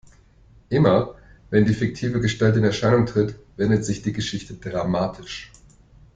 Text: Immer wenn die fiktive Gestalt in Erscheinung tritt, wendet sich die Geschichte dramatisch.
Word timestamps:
Immer 0.69 1.13
wenn 1.51 1.65
die 1.65 1.75
fiktive 1.75 2.19
Gestalt 2.21 2.55
in 2.57 2.63
Erscheinung 2.63 3.05
tritt, 3.05 3.35
wendet 3.55 3.85
sich 3.85 4.01
die 4.01 4.13
Geschichte 4.13 4.55
dramatisch. 4.55 5.51